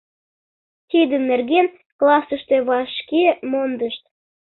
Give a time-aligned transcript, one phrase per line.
[0.89, 1.65] Тидын нерген
[1.99, 4.03] классыште вашке мондышт.